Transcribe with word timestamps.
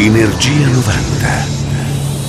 Energia 0.00 0.68
90. 0.68 1.46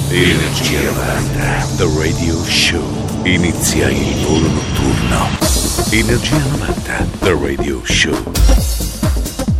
Energia 0.09 0.81
90. 0.81 1.67
The 1.77 1.87
Radio 1.99 2.43
Show. 2.43 2.81
Inizia 3.25 3.89
il 3.91 4.25
volo 4.25 4.47
notturno. 4.47 5.29
Energia 5.91 6.37
90. 6.57 7.07
The 7.19 7.37
Radio 7.39 7.79
Show. 7.83 8.31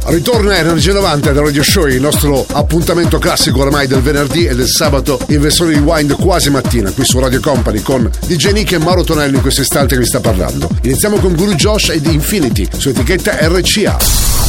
Ritorna 0.06 0.58
Energia 0.58 0.94
90 0.94 1.32
del 1.34 1.44
Radio 1.44 1.62
Show, 1.62 1.86
il 1.86 2.02
nostro 2.02 2.44
appuntamento 2.52 3.20
classico 3.20 3.60
oramai 3.60 3.86
del 3.86 4.02
venerdì 4.02 4.48
e 4.48 4.56
del 4.56 4.68
sabato 4.68 5.20
in 5.28 5.40
versione 5.40 5.74
rewind 5.74 6.16
quasi 6.16 6.50
mattina 6.50 6.90
qui 6.90 7.06
su 7.06 7.20
Radio 7.20 7.40
Company 7.40 7.82
con 7.84 8.10
DJ 8.26 8.54
Nick 8.54 8.72
e 8.72 8.80
Mauro 8.80 9.04
Tonello 9.04 9.36
in 9.36 9.42
questo 9.42 9.62
istante 9.62 9.94
che 9.94 10.02
vi 10.02 10.08
sta 10.08 10.20
parlando. 10.20 10.68
Iniziamo 10.82 11.18
con 11.18 11.36
Guru 11.36 11.54
Josh 11.54 11.90
e 11.90 12.02
The 12.02 12.10
Infinity 12.10 12.68
su 12.76 12.90
etichetta 12.90 13.38
RCA. 13.40 14.49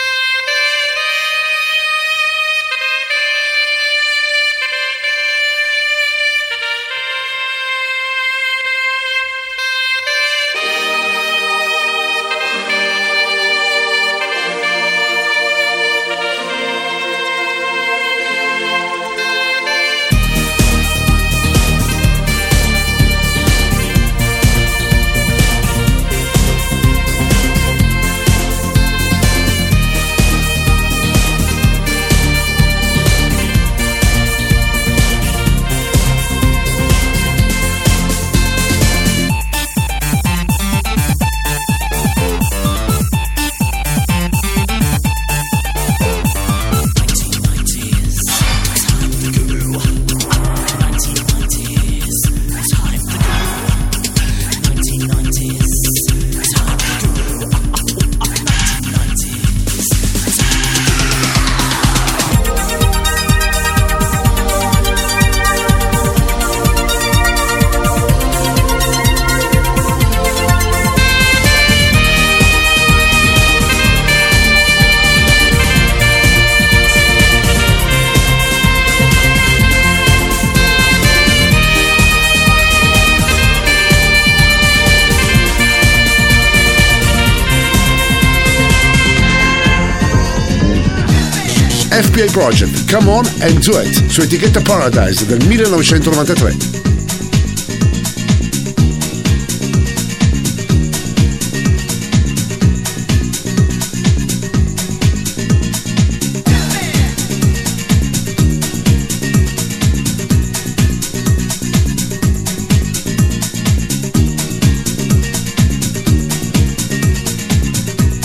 Come 92.91 93.09
On 93.09 93.25
and 93.39 93.63
Do 93.63 93.79
It, 93.79 94.07
su 94.07 94.19
etichetta 94.19 94.59
Paradise 94.59 95.25
del 95.25 95.41
1993. 95.47 96.57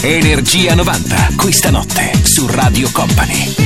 Energia 0.00 0.75
90, 0.75 1.28
questa 1.37 1.71
notte 1.71 2.10
su 2.25 2.49
Radio 2.49 2.91
Company. 2.91 3.66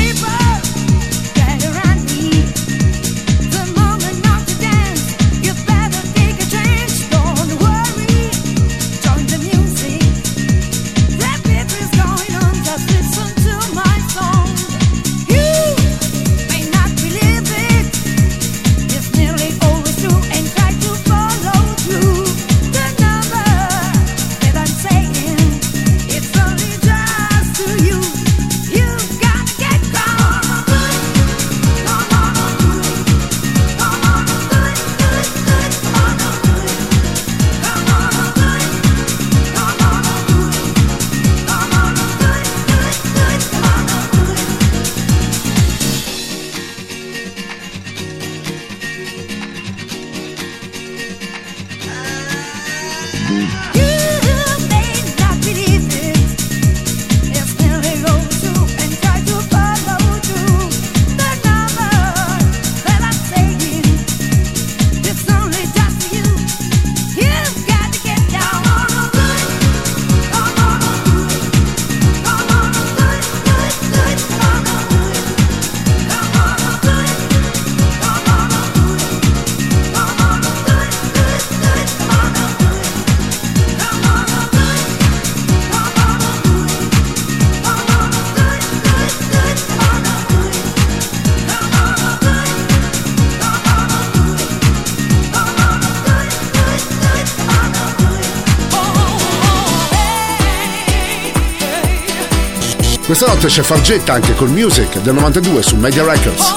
Notte 103.40 103.54
c'è 103.54 103.62
Fargetta 103.62 104.12
anche 104.12 104.34
col 104.34 104.50
Music 104.50 104.98
del 104.98 105.14
92 105.14 105.62
su 105.62 105.76
Media 105.76 106.04
Records. 106.04 106.54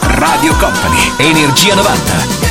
Radio 0.00 0.56
Company, 0.56 1.12
Energia 1.18 1.74
90. 1.74 2.45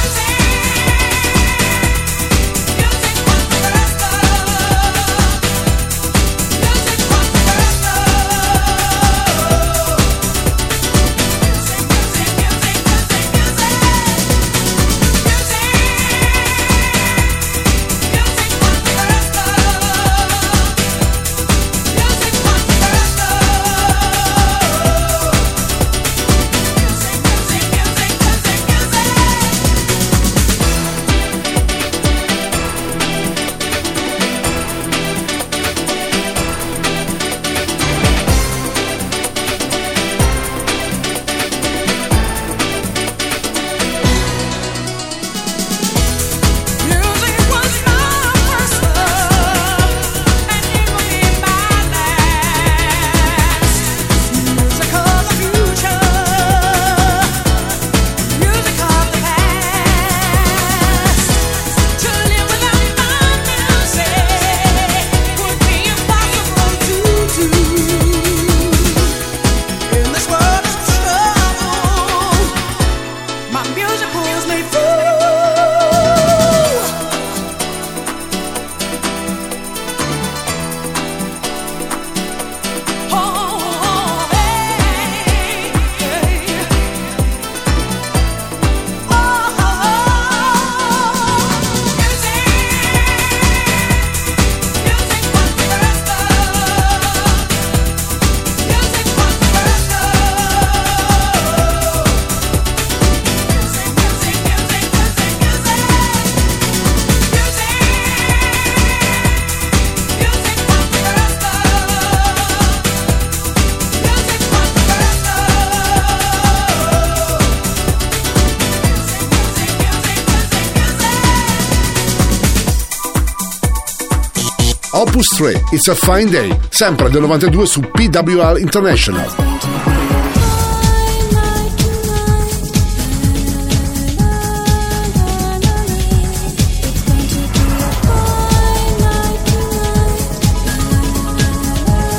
Opus 125.15 125.29
3, 125.38 125.63
It's 125.71 125.88
a 125.88 125.95
Fine 125.95 126.29
Day, 126.29 126.59
sempre 126.67 127.09
del 127.09 127.21
92 127.21 127.65
su 127.65 127.79
PWL 127.79 128.59
International. 128.59 129.33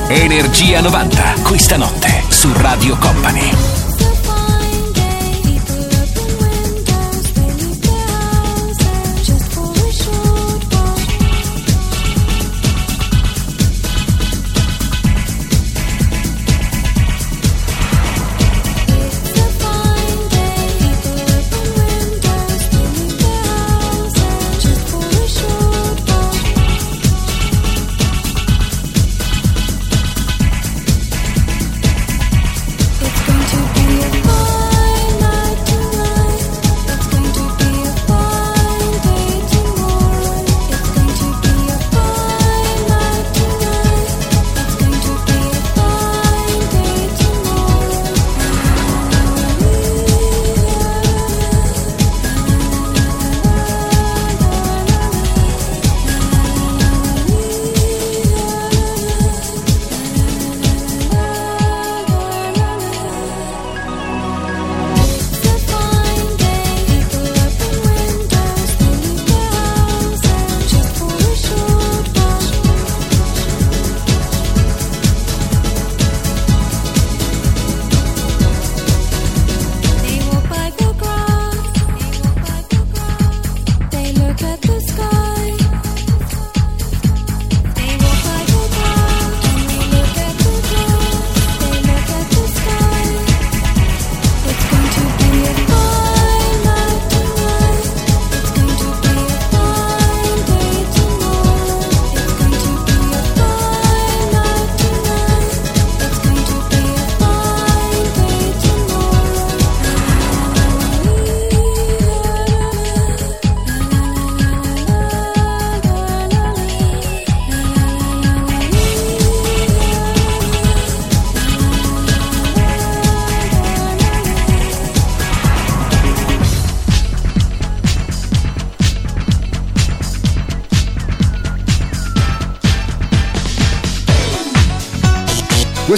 Energia 0.09 0.81
90, 0.81 1.35
questa 1.43 1.77
notte 1.77 2.23
su 2.31 2.51
Radio 2.55 2.97
Company. 2.97 3.86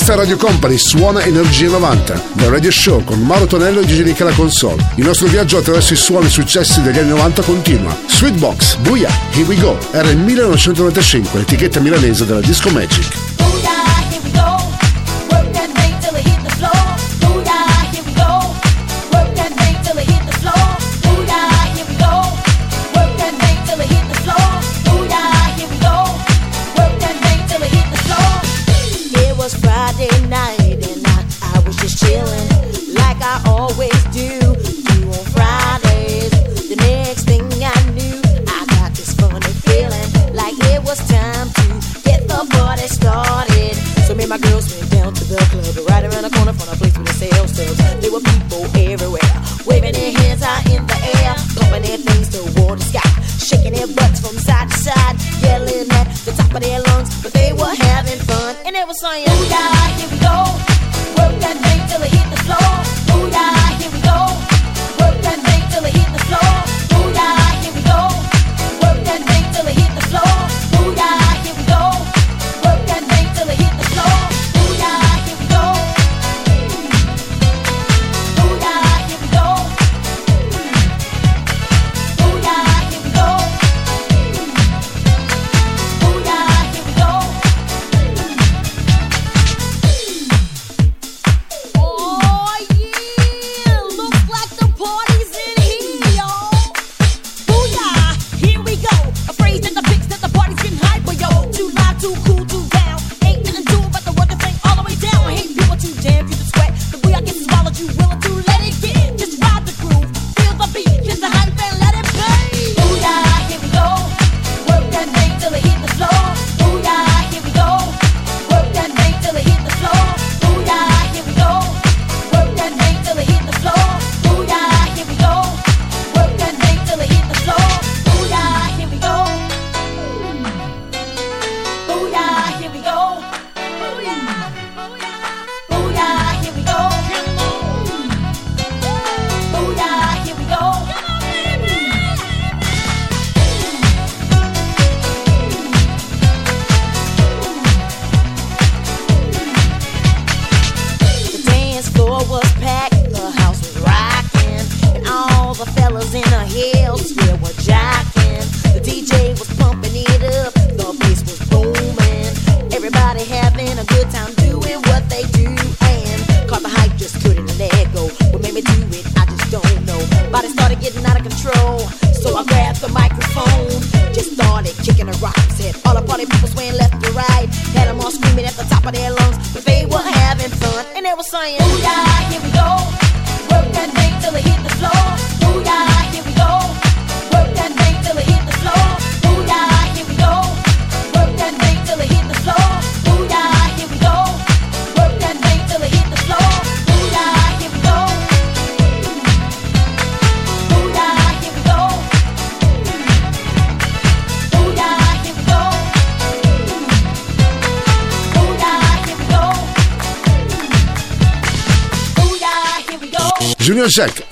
Questa 0.08 0.24
Radio 0.24 0.42
Company, 0.42 0.78
suona 0.78 1.22
Energia 1.22 1.68
90, 1.68 2.22
The 2.36 2.48
Radio 2.48 2.70
Show 2.70 3.04
con 3.04 3.20
Mauro 3.20 3.44
Tonello 3.44 3.80
e 3.80 3.84
Gigi 3.84 4.00
Ricca 4.00 4.24
alla 4.24 4.32
console. 4.32 4.82
Il 4.94 5.04
nostro 5.04 5.26
viaggio 5.26 5.58
attraverso 5.58 5.92
i 5.92 5.96
suoni 5.96 6.30
successi 6.30 6.80
degli 6.80 6.96
anni 6.96 7.10
90 7.10 7.42
continua. 7.42 7.94
Sweetbox, 8.06 8.76
Buia, 8.76 9.10
Here 9.32 9.42
We 9.42 9.60
Go, 9.60 9.76
era 9.90 10.08
il 10.08 10.16
1995, 10.16 11.40
etichetta 11.40 11.80
milanese 11.80 12.24
della 12.24 12.40
Disco 12.40 12.70
Magic. 12.70 13.27
I 33.28 33.42
always 33.44 34.00
do. 34.16 34.40
On 35.12 35.24
Fridays. 35.36 36.32
The 36.72 36.76
next 36.80 37.24
thing 37.28 37.44
I 37.60 37.76
knew, 37.92 38.16
I 38.48 38.64
got 38.72 38.96
this 38.96 39.12
funny 39.12 39.52
feeling 39.68 40.08
like 40.32 40.56
it 40.72 40.80
was 40.82 40.96
time 41.12 41.48
to 41.60 41.64
get 42.08 42.24
the 42.24 42.40
party 42.56 42.88
started. 42.88 43.76
So 44.08 44.14
me 44.14 44.24
and 44.24 44.32
my 44.32 44.38
girls 44.38 44.72
went 44.72 44.90
down 44.90 45.12
to 45.12 45.24
the 45.24 45.36
club, 45.52 45.76
right 45.92 46.04
around 46.08 46.24
the 46.24 46.32
corner 46.32 46.54
from 46.54 46.72
place 46.80 46.96
where 46.96 47.04
they 47.04 47.28
sell 47.28 47.46
stuff. 47.48 48.00
There 48.00 48.12
were 48.12 48.24
people 48.24 48.64
everywhere, 48.80 49.32
waving 49.68 49.92
their 49.92 50.12
hands 50.24 50.42
high 50.42 50.64
in 50.72 50.86
the 50.88 50.98
air, 51.20 51.36
pumping 51.52 51.84
their 51.84 52.00
things 52.00 52.32
toward 52.32 52.80
the 52.80 52.86
sky, 52.88 53.10
shaking 53.36 53.74
their 53.76 53.92
butts 53.92 54.24
from 54.24 54.40
side 54.40 54.70
to 54.72 54.76
side, 54.88 55.16
yelling 55.44 55.92
at 56.00 56.08
the 56.24 56.32
top 56.32 56.54
of 56.56 56.62
their 56.64 56.80
lungs, 56.80 57.12
but 57.22 57.34
they 57.34 57.52
were 57.52 57.76
having 57.76 58.20
fun 58.24 58.56
and. 58.64 59.37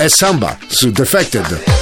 è 0.07 0.09
samba 0.09 0.57
su 0.69 0.93
Defected. 0.93 1.76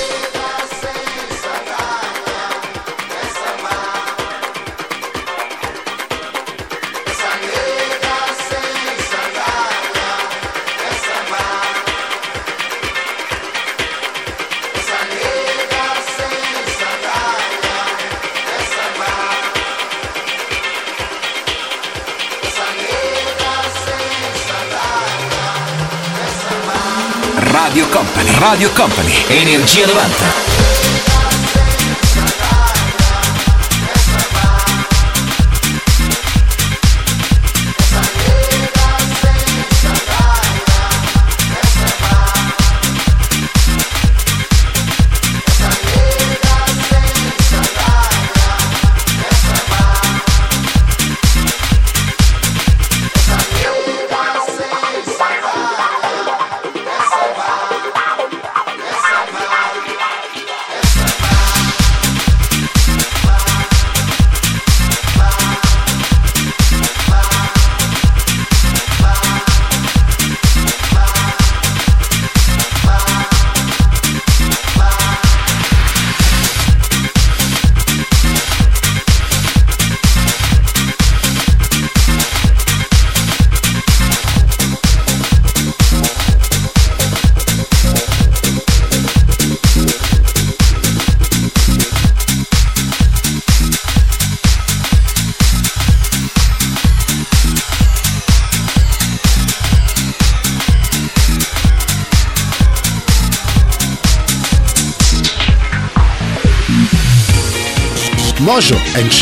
Radio 27.75 27.89
Company. 27.89 28.31
Radio 28.39 28.71
Company. 28.71 29.25
Energia 29.27 29.85
90. 29.85 30.44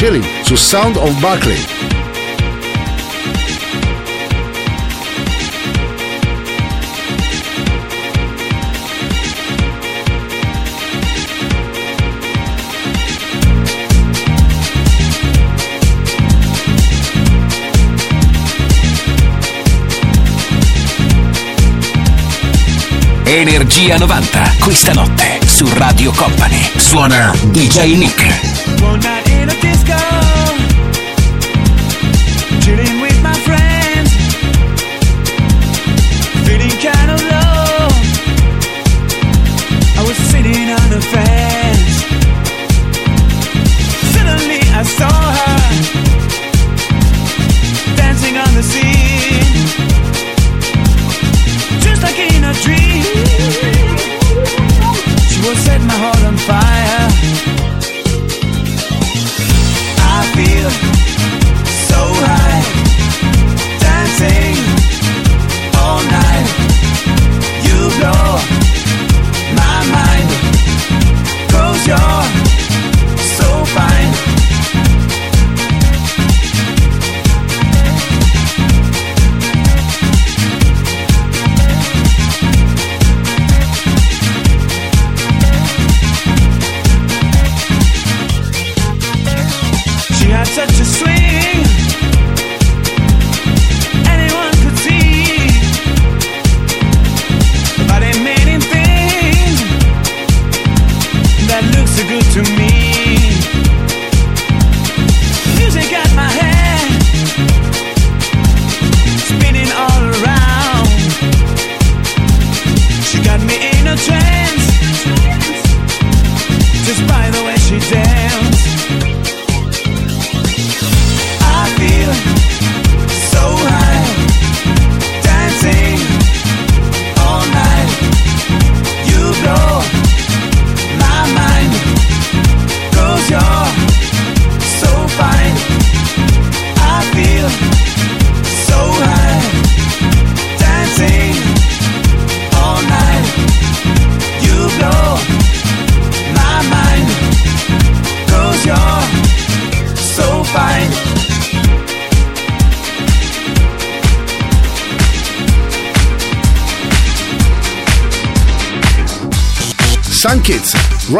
Shelley 0.03 0.25
su 0.43 0.57
Sound 0.57 0.97
of 0.97 1.13
Barclay. 1.21 1.65
Energia 23.23 23.99
90, 23.99 24.55
questa 24.59 24.93
notte 24.95 25.39
su 25.47 25.65
Radio 25.75 26.11
Company. 26.11 26.71
Suona 26.77 27.33
DJ 27.53 27.95
Nick. 27.95 29.22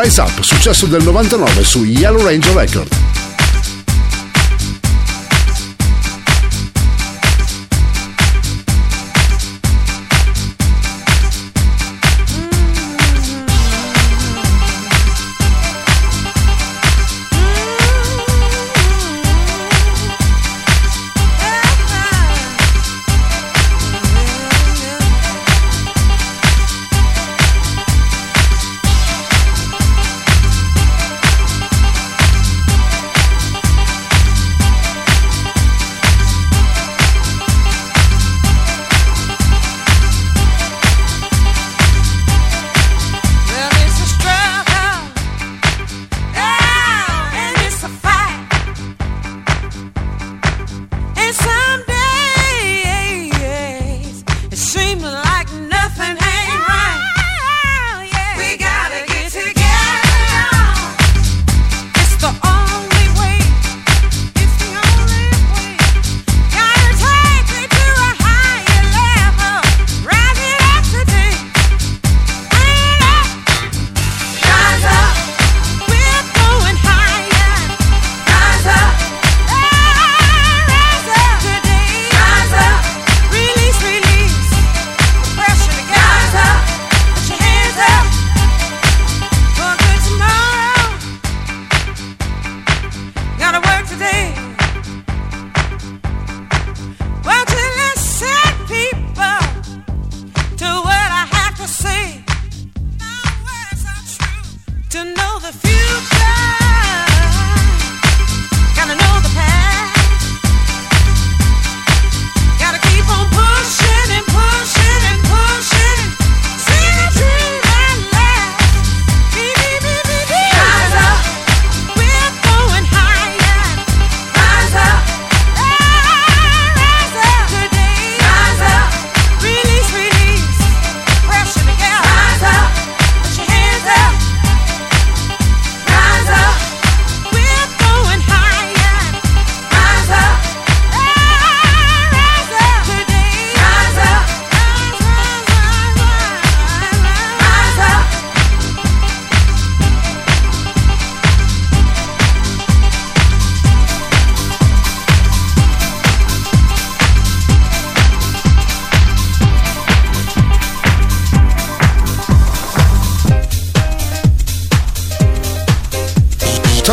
Rise 0.03 0.21
Up, 0.21 0.43
successo 0.43 0.87
del 0.87 1.05
99 1.05 1.63
su 1.63 1.85
Yellow 1.85 2.25
Ranger 2.25 2.55
Record. 2.55 3.12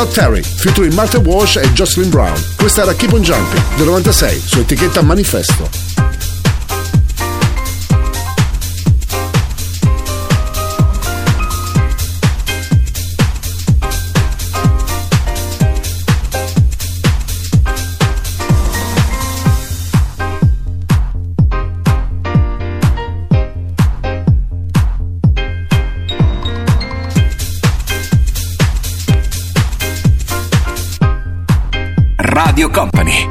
Terry, 0.10 0.42
featuring 0.42 0.94
Martha 0.94 1.20
Walsh 1.20 1.56
e 1.56 1.72
Jocelyn 1.74 2.10
Brown. 2.10 2.36
Questa 2.58 2.82
era 2.82 2.94
Keep 2.94 3.14
on 3.14 3.22
Jumping 3.22 3.76
del 3.76 3.86
96 3.86 4.44
su 4.46 4.60
etichetta 4.60 5.02
Manifesto. 5.02 5.79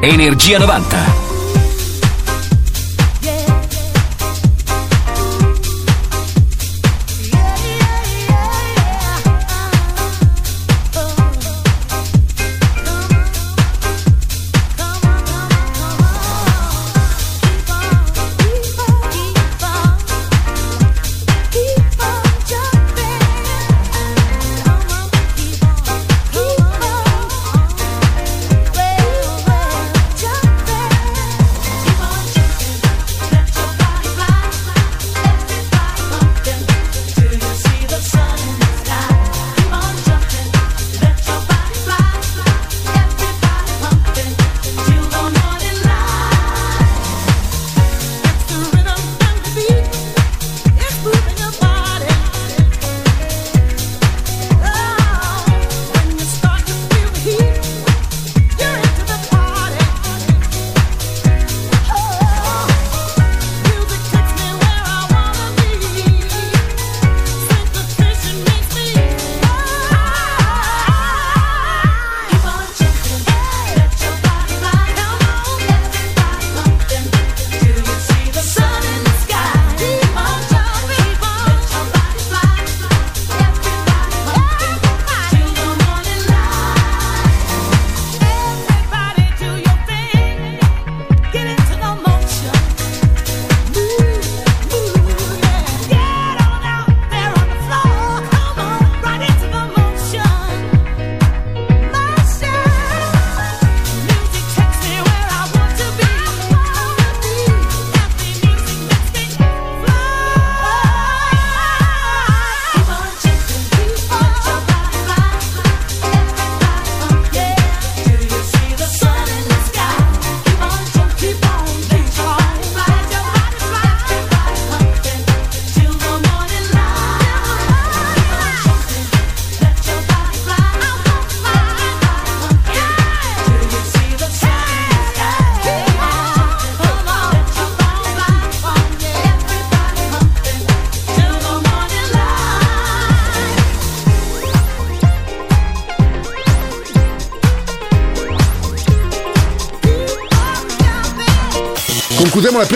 Energia 0.09 0.59
90. 0.59 1.18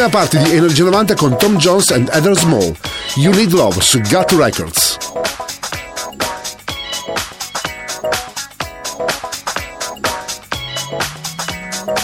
Prima 0.03 0.09
parte 0.09 0.39
di 0.39 0.57
Energia 0.57 0.83
90 0.85 1.15
con 1.15 1.39
Tom 1.39 1.57
Jones 1.57 1.91
and 1.91 2.09
Heather 2.13 2.37
Small. 2.37 2.75
You 3.15 3.33
Need 3.33 3.53
Love 3.53 3.81
su 3.81 4.01
Gut 4.01 4.33
Records. 4.33 4.97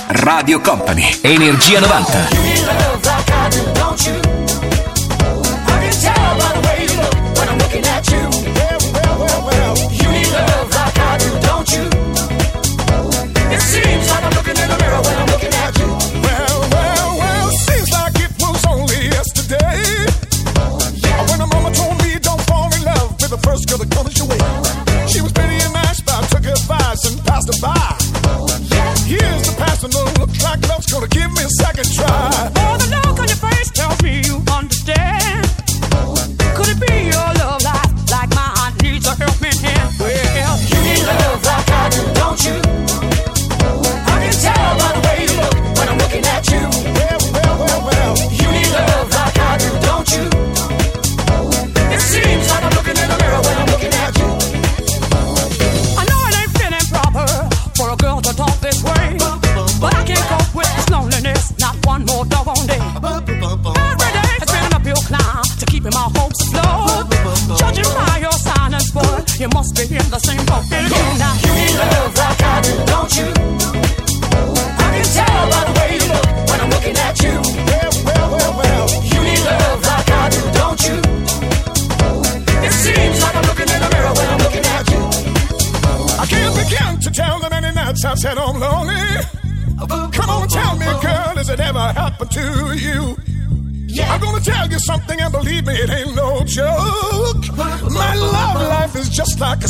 Radio 0.09 0.61
Company, 0.61 1.19
Energia 1.23 1.81
90. 1.81 2.88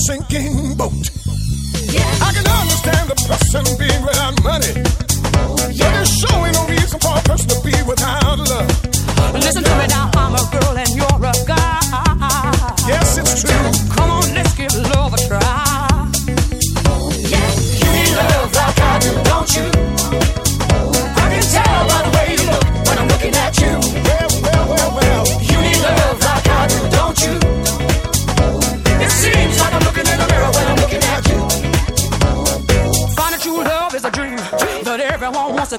Sinking 0.09 0.75
boat. 0.75 1.05
Yeah. 1.93 2.27
I 2.27 2.33
can 2.33 2.47
understand 2.49 3.11
a 3.13 3.17
person 3.29 3.65
being 3.77 4.03
without 4.09 4.35
money. 4.43 4.73
But 5.57 5.71
there's 5.77 6.11
surely 6.19 6.51
no 6.53 6.67
reason 6.67 6.99
for 7.01 7.13
a 7.13 7.23
person 7.29 7.49
to 7.53 7.61
be 7.61 7.77
without 7.85 8.39
love. 8.39 8.73
Listen 9.35 9.65
to 9.65 9.75
me 9.77 9.87
now, 9.89 10.11
I'm 10.15 10.35
a 10.35 10.45
girl 10.53 10.75
and 10.83 10.91
you're 10.97 11.21
a 11.21 11.35
guy. 11.47 11.79
Yes, 12.89 13.19
it's 13.19 13.43
true. 13.43 13.95
Come 13.95 14.11
on, 14.11 14.35
let's 14.35 14.55
give 14.55 14.75
love 14.75 14.88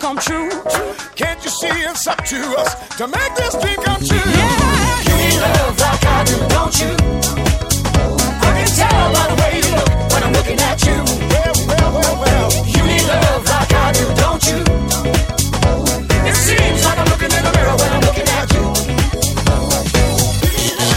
come 0.10 0.18
true. 0.18 0.50
Can't 1.16 1.44
you 1.44 1.52
see 1.52 1.68
it's 1.86 2.08
up 2.08 2.24
to 2.26 2.38
us 2.58 2.98
to 2.98 3.06
make 3.08 3.34
this 3.36 3.54
dream 3.62 3.80
come 3.86 4.02
true? 4.02 4.18
Yeah. 4.18 5.06
You 5.06 5.16
need 5.22 5.40
love 5.40 5.78
like 5.86 6.06
I 6.06 6.24
do, 6.26 6.38
don't 6.50 6.76
you? 6.82 6.92
I 8.42 8.50
can 8.58 8.70
tell 8.80 9.06
by 9.14 9.26
the 9.30 9.36
way 9.42 9.52
you 9.62 9.70
look 9.78 9.92
when 10.12 10.22
I'm 10.26 10.34
looking 10.34 10.60
at 10.70 10.78
you. 10.88 10.98
Well, 11.34 11.54
well, 11.70 11.90
well, 11.94 12.16
well. 12.26 12.50
You 12.66 12.82
need 12.90 13.06
love 13.06 13.44
like 13.54 13.74
I 13.86 13.92
do, 13.98 14.06
don't 14.24 14.44
you? 14.50 14.60
It 16.30 16.36
seems 16.48 16.80
like 16.86 16.98
I'm 16.98 17.10
looking 17.14 17.32
in 17.38 17.44
the 17.46 17.52
mirror 17.54 17.76
when 17.78 17.92
I'm 17.94 18.04
looking 18.10 18.30
at 18.40 18.48
you. 18.56 18.66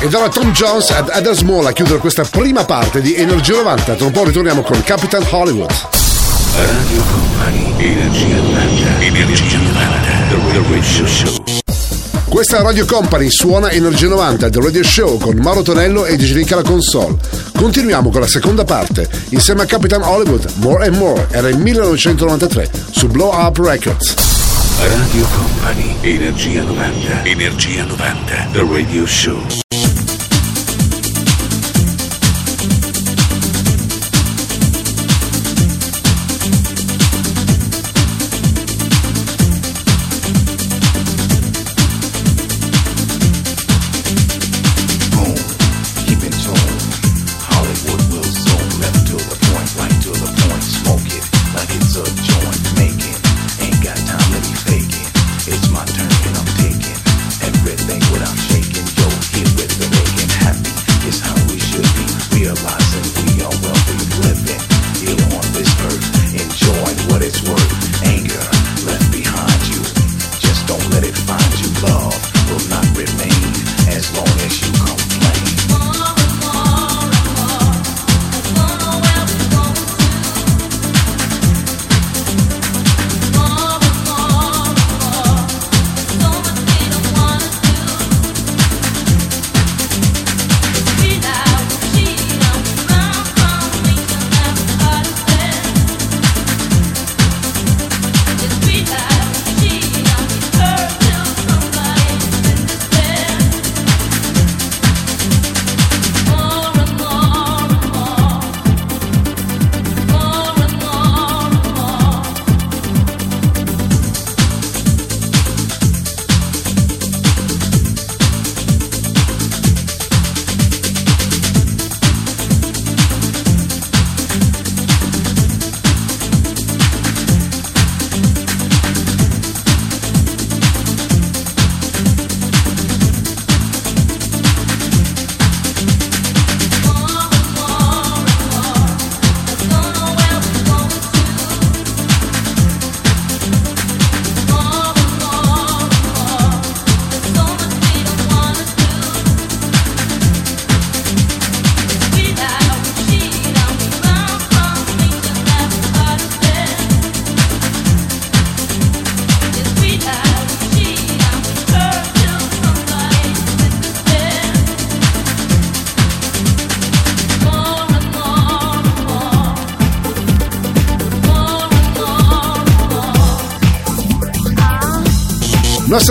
Ed 0.07 0.14
ora 0.14 0.29
Tom 0.31 0.53
Jones 0.53 0.90
ed 0.90 1.11
Heather 1.12 1.37
Small 1.37 1.66
a 1.66 1.72
chiudere 1.72 1.98
questa 1.98 2.25
prima 2.25 2.64
parte 2.64 3.03
di 3.03 3.14
Energia 3.14 3.57
90. 3.57 3.94
Tra 3.94 4.07
un 4.07 4.12
po' 4.12 4.25
ritorniamo 4.25 4.62
con 4.62 4.83
Capitan 4.83 5.22
Hollywood. 5.31 5.92
Radio 6.55 7.03
Company, 7.05 7.75
Energia 7.79 8.37
90. 8.37 9.01
Energia 9.01 9.59
90. 9.59 9.73
The 10.29 10.37
Radio 10.69 11.07
Show. 11.07 11.45
Questa 12.29 12.61
Radio 12.61 12.85
Company, 12.85 13.31
suona 13.31 13.71
Energia 13.71 14.09
90, 14.09 14.51
The 14.51 14.61
Radio 14.61 14.83
Show 14.83 15.19
con 15.19 15.37
Mauro 15.38 15.62
Tonello 15.62 16.05
e 16.05 16.17
Digirica 16.17 16.57
la 16.57 16.62
console. 16.62 17.17
Continuiamo 17.57 18.11
con 18.11 18.21
la 18.21 18.27
seconda 18.27 18.65
parte, 18.65 19.09
insieme 19.31 19.62
a 19.62 19.65
Capitan 19.65 20.03
Hollywood, 20.03 20.47
More 20.57 20.87
and 20.87 20.97
More, 20.97 21.27
era 21.31 21.49
il 21.49 21.57
1993, 21.57 22.71
su 22.91 23.07
Blow 23.07 23.33
Up 23.33 23.57
Records. 23.59 24.15
Radio 24.79 25.27
Company, 25.35 25.97
Energia 26.03 26.62
90. 26.62 27.25
Energia 27.25 27.85
90. 27.85 28.49
The 28.53 28.67
Radio 28.71 29.07
Show. 29.07 29.43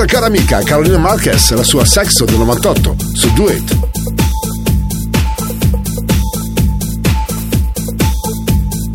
nostra 0.02 0.06
cara 0.06 0.26
amica 0.28 0.62
Carolina 0.64 0.98
Marquez 0.98 1.52
la 1.52 1.64
sua 1.64 1.86
Sexo 1.86 2.26
del 2.26 2.38
98 2.38 2.96
su 3.14 3.32
Duet. 3.34 3.78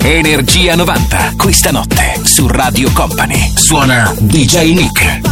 Energia 0.02 0.74
90, 0.74 1.34
questa 1.36 1.70
notte 1.70 2.20
su 2.22 2.46
Radio 2.48 2.90
Company. 2.92 3.52
Suona 3.56 4.14
DJ 4.18 4.74
Nick. 4.74 5.25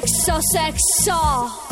sex, 0.00 0.24
so 0.24 0.40
sex, 0.52 0.80
saw. 1.04 1.48
So. 1.48 1.67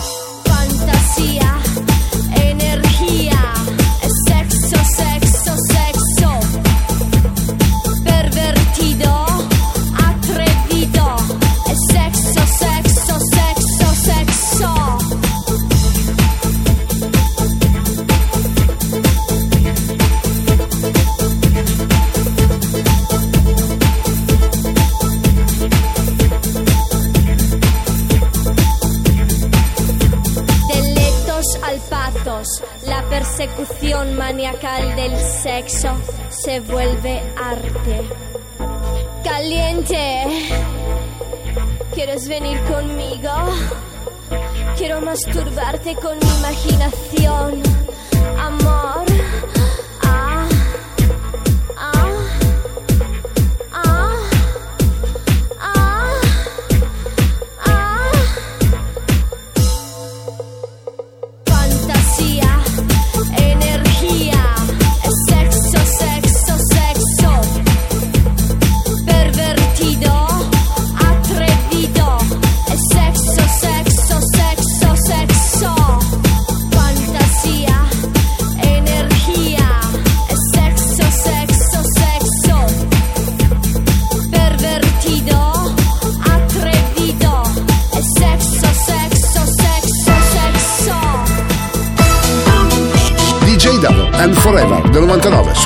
masturbarte 45.17 45.95
con 45.95 46.19
mi 46.19 46.27
imaginación. 46.39 47.66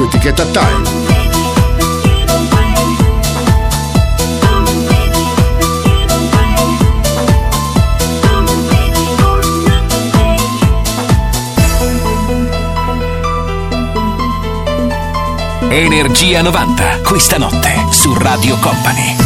su 0.00 0.06
etichetta 0.06 0.44
Time. 0.46 0.98
Energia 15.68 16.40
90, 16.42 17.00
questa 17.02 17.36
notte 17.36 17.86
su 17.90 18.14
Radio 18.14 18.56
Company. 18.56 19.19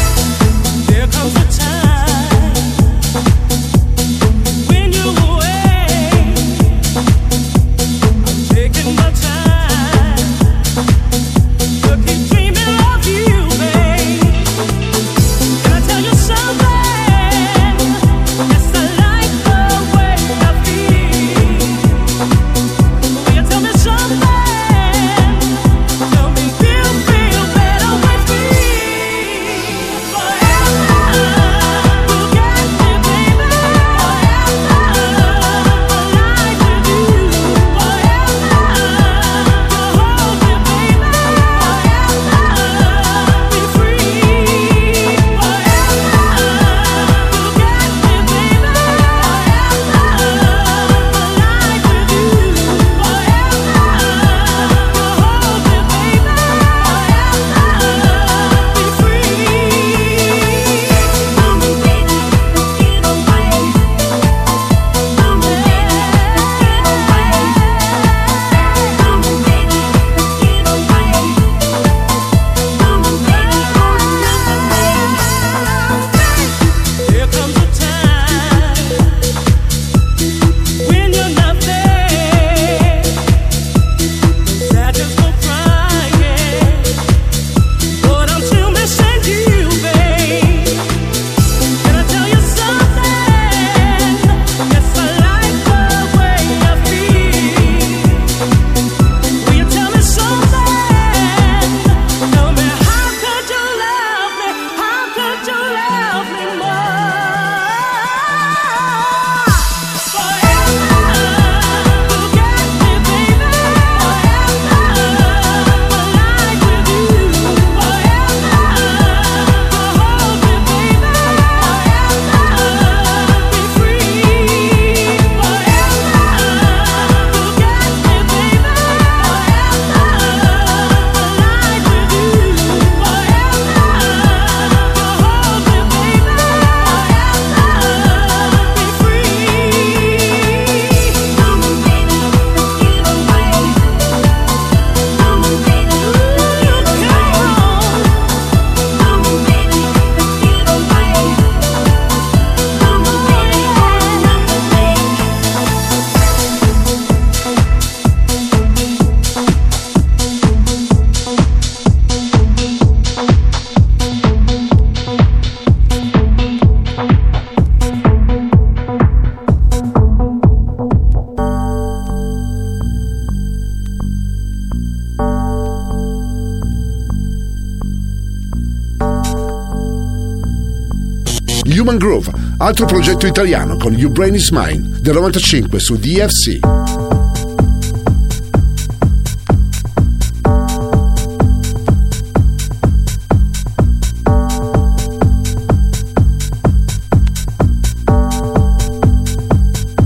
altro 182.66 182.86
progetto 182.86 183.26
italiano 183.26 183.76
con 183.76 183.92
You 183.92 184.10
Brain 184.10 184.32
Is 184.32 184.48
Mine 184.50 184.98
del 185.00 185.12
95 185.12 185.78
su 185.78 185.96
DFC. 185.96 186.60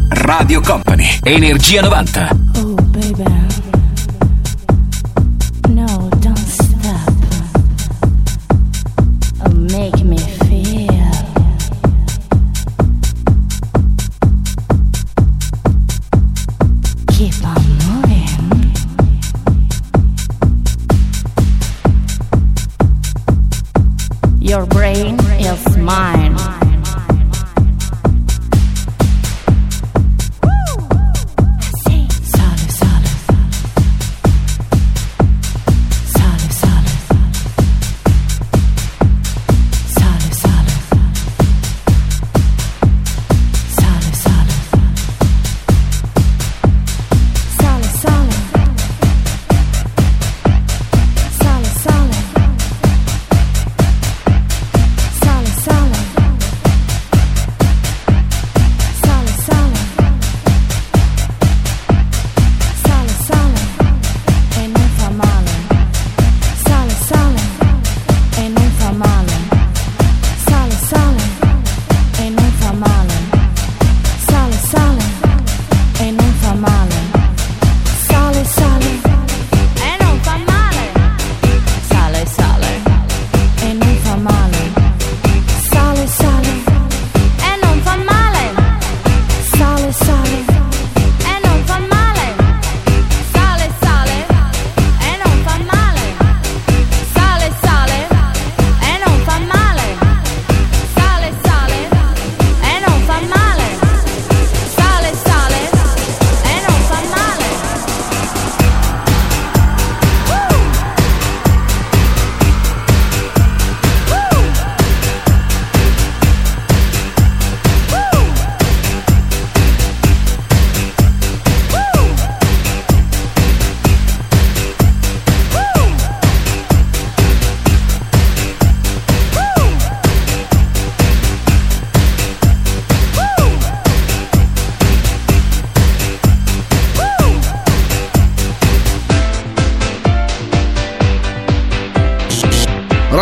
Radio 0.09 0.61
Company, 0.61 1.21
Energia 1.23 1.83
90. 1.83 2.48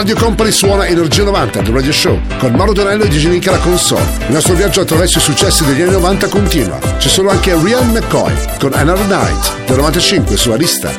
Radio 0.07 0.23
Company 0.23 0.53
suona 0.53 0.87
Energia 0.87 1.25
90, 1.25 1.63
The 1.63 1.73
Radio 1.73 1.93
Show, 1.93 2.21
con 2.39 2.53
Mauro 2.53 2.73
Donello 2.73 3.03
e 3.03 3.09
DJ 3.09 3.27
Nica 3.27 3.51
alla 3.51 3.59
console. 3.59 4.05
Il 4.29 4.35
nostro 4.35 4.55
viaggio 4.55 4.83
attraverso 4.83 5.19
i 5.19 5.21
successi 5.21 5.65
degli 5.65 5.83
anni 5.83 5.91
90 5.91 6.29
continua. 6.29 6.79
Ci 6.99 7.09
sono 7.09 7.29
anche 7.29 7.53
Ryan 7.57 7.91
McCoy 7.91 8.33
con 8.61 8.73
Another 8.73 9.05
Night, 9.07 9.65
del 9.67 9.79
95 9.79 10.37
sulla 10.37 10.55
lista 10.55 10.93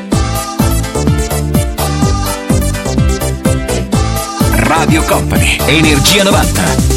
Radio 4.55 5.01
Company, 5.03 5.57
Energia 5.67 6.23
90. 6.23 6.96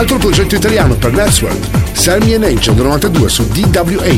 Altro 0.00 0.16
progetto 0.16 0.54
italiano 0.54 0.94
per 0.94 1.12
Network, 1.12 1.58
Sammy 1.92 2.32
and 2.32 2.44
Angel 2.44 2.74
92 2.74 3.28
su 3.28 3.46
DWA. 3.48 4.16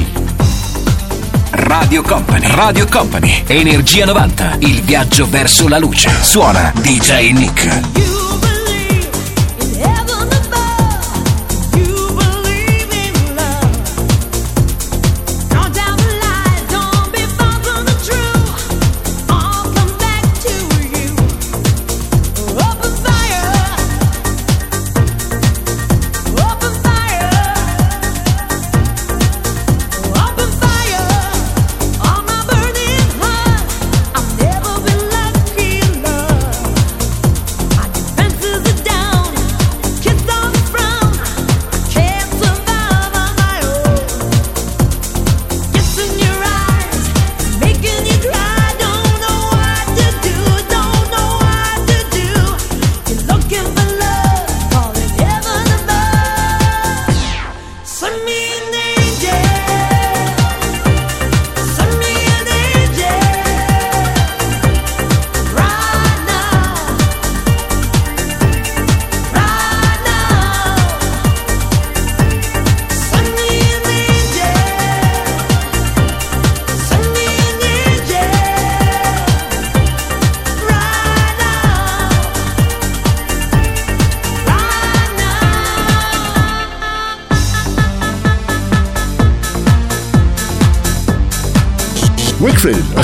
Radio 1.50 2.02
Company, 2.02 2.46
Radio 2.54 2.86
Company, 2.86 3.42
Energia 3.48 4.04
90, 4.04 4.58
il 4.60 4.80
viaggio 4.82 5.28
verso 5.28 5.66
la 5.66 5.78
luce. 5.78 6.08
Suona 6.20 6.72
DJ 6.76 7.32
Nick. 7.32 8.51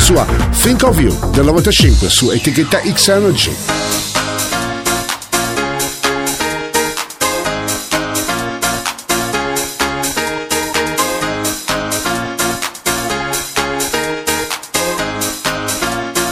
sua 0.08 0.24
Think 0.62 0.82
of 0.84 0.98
You 0.98 1.14
del 1.32 1.44
95 1.44 2.08
su 2.08 2.30
etichetta 2.30 2.80
X 2.80 3.08
Energy. 3.08 3.54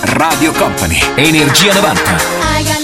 Radio 0.04 0.52
Company, 0.52 0.98
Energia 1.16 1.74
90. 1.74 2.75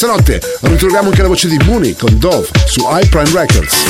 Questa 0.00 0.16
notte 0.16 0.40
ritroviamo 0.62 1.08
anche 1.08 1.20
la 1.20 1.28
voce 1.28 1.46
di 1.46 1.58
Mooney 1.58 1.94
con 1.94 2.18
Dove 2.18 2.48
su 2.64 2.80
iPrime 2.88 3.30
Records. 3.32 3.84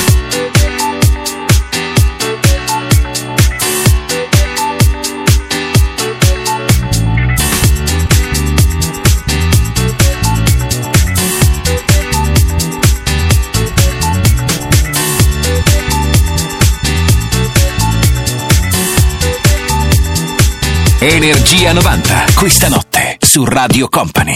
Energia 20.99 21.71
90, 21.71 22.25
questa 22.35 22.67
notte 22.67 23.15
su 23.17 23.45
Radio 23.45 23.87
Company. 23.87 24.35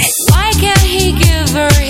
every 1.58 1.85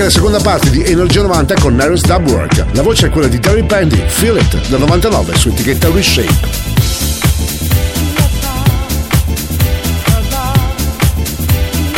anche 0.00 0.04
la 0.04 0.10
seconda 0.10 0.40
parte 0.40 0.70
di 0.70 0.82
Energia 0.82 1.20
90 1.22 1.54
con 1.60 1.74
Nyrus 1.74 2.02
Dubwork. 2.02 2.64
La 2.72 2.82
voce 2.82 3.06
è 3.06 3.10
quella 3.10 3.28
di 3.28 3.38
Terry 3.38 3.64
Pandy, 3.64 4.02
Feel 4.06 4.38
It, 4.38 4.68
del 4.68 4.78
99 4.78 5.36
su 5.36 5.48
etichetta 5.48 5.90
Reshape. 5.90 6.38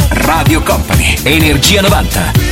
Radio 0.08 0.62
Company, 0.62 1.16
Energia 1.22 1.80
90. 1.80 2.51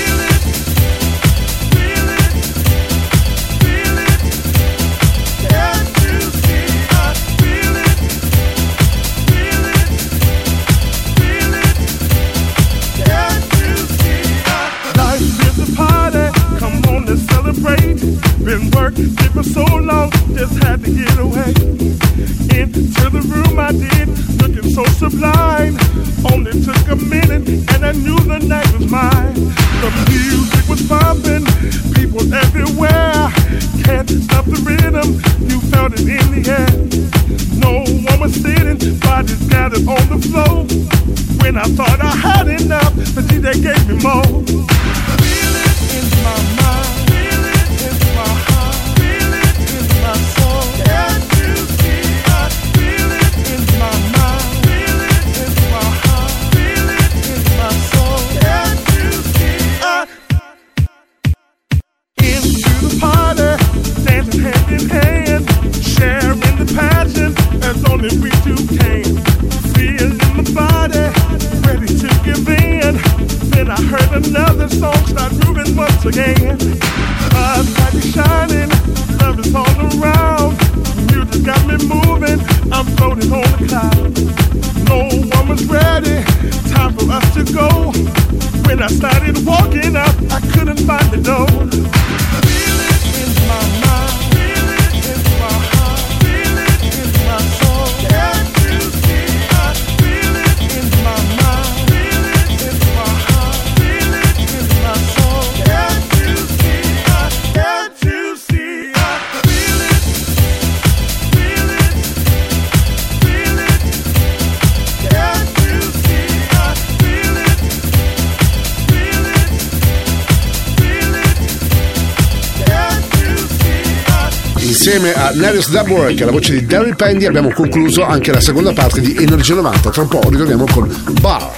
Insieme 125.01 125.19
a 125.19 125.31
Narius 125.33 125.71
Dubwork, 125.71 126.21
la 126.21 126.31
voce 126.31 126.53
di 126.53 126.67
Derry 126.67 126.95
Pendy, 126.95 127.25
abbiamo 127.25 127.51
concluso 127.53 128.05
anche 128.05 128.33
la 128.33 128.41
seconda 128.41 128.75
parte 128.75 129.01
di 129.01 129.17
Energia 129.19 129.55
90. 129.55 129.89
Tra 129.89 130.03
un 130.03 130.09
po' 130.09 130.21
ritorniamo 130.29 130.67
con 130.71 130.95
Bar. 131.23 131.51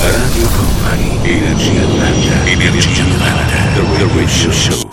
Radio 0.00 0.48
Company, 0.48 1.18
Energia 1.22 1.82
90, 1.82 2.46
Energia 2.46 3.04
90, 3.04 3.22
The 3.74 3.80
Real 3.80 4.08
Radio 4.08 4.50
Show. 4.50 4.88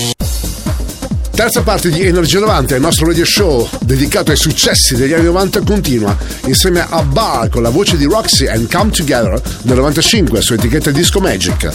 Terza 1.35 1.63
parte 1.63 1.89
di 1.89 2.05
Energia 2.05 2.39
90, 2.39 2.75
il 2.75 2.81
nostro 2.81 3.07
radio 3.07 3.25
show 3.25 3.67
dedicato 3.81 4.29
ai 4.29 4.37
successi 4.37 4.95
degli 4.95 5.13
anni 5.13 5.25
90 5.25 5.61
continua 5.63 6.15
insieme 6.45 6.85
a 6.87 7.01
Bar 7.01 7.49
con 7.49 7.63
la 7.63 7.69
voce 7.69 7.97
di 7.97 8.05
Roxy 8.05 8.45
and 8.45 8.71
Come 8.71 8.91
Together 8.91 9.41
del 9.63 9.77
95 9.77 10.39
su 10.41 10.53
etichetta 10.53 10.91
Disco 10.91 11.19
Magic. 11.19 11.71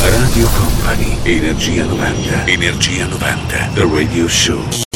Radio 0.00 0.48
Company, 0.58 1.16
Energia 1.22 1.84
90, 1.84 2.46
Energia 2.46 3.06
90, 3.06 3.70
The 3.74 3.88
Radio 3.92 4.28
Show. 4.28 4.86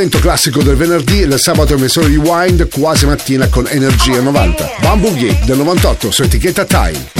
momento 0.00 0.18
classico 0.18 0.62
del 0.62 0.76
venerdì, 0.76 1.26
del 1.26 1.38
sabato 1.38 1.74
emissione 1.74 2.08
di 2.08 2.16
Wind, 2.16 2.70
quasi 2.70 3.04
mattina 3.04 3.48
con 3.48 3.66
Energia 3.68 4.18
90. 4.22 4.76
Bamboo 4.80 5.12
Gate 5.12 5.40
del 5.44 5.58
98 5.58 6.10
su 6.10 6.22
etichetta 6.22 6.64
Time. 6.64 7.19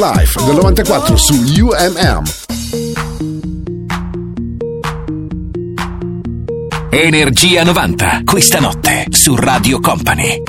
Life 0.00 0.42
del 0.46 0.54
94 0.54 1.14
su 1.14 1.34
UMM. 1.34 2.22
Energia 6.90 7.64
90, 7.64 8.22
questa 8.24 8.60
notte 8.60 9.04
su 9.10 9.36
Radio 9.36 9.78
Company. 9.78 10.42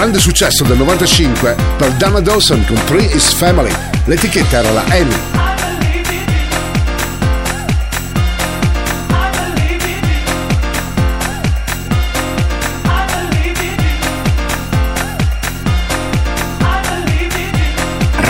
grande 0.00 0.18
successo 0.18 0.64
del 0.64 0.78
95 0.78 1.54
per 1.76 1.92
Dana 1.92 2.20
Dawson 2.20 2.64
con 2.64 2.82
Tree 2.86 3.04
is 3.14 3.34
Family. 3.34 3.70
L'etichetta 4.06 4.60
era 4.60 4.70
la 4.70 4.82
Annie. 4.88 5.18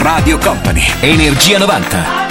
Radio 0.03 0.39
Company, 0.39 0.85
Energia 0.99 1.59
90. 1.59 2.30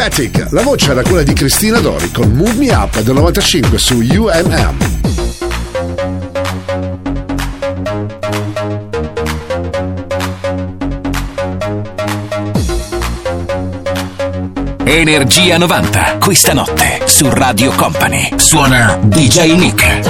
Static. 0.00 0.46
La 0.52 0.62
voce 0.62 0.92
era 0.92 1.02
quella 1.02 1.22
di 1.22 1.34
Cristina 1.34 1.78
Dori 1.78 2.10
con 2.10 2.30
Move 2.30 2.54
Me 2.54 2.72
Up 2.72 3.02
del 3.02 3.12
95 3.12 3.76
su 3.76 3.98
UMM. 3.98 4.76
Energia 14.84 15.58
90, 15.58 16.16
questa 16.18 16.54
notte 16.54 17.02
su 17.04 17.28
Radio 17.28 17.70
Company. 17.72 18.30
Suona 18.36 18.98
DJ 19.02 19.54
Nick. 19.54 20.09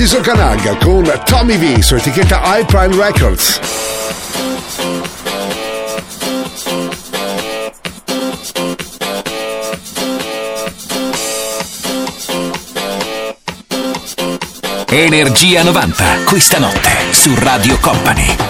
Madison 0.00 0.22
Canaga 0.22 0.76
con 0.76 1.04
Tommy 1.26 1.58
V 1.58 1.82
su 1.82 1.94
etichetta 1.94 2.40
iPrime 2.58 2.96
Records. 2.96 3.60
Energia 14.88 15.62
90, 15.64 16.04
questa 16.24 16.58
notte 16.58 16.90
su 17.10 17.34
Radio 17.36 17.78
Company. 17.78 18.49